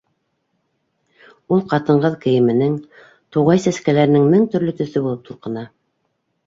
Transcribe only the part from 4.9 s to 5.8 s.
булып тулҡына.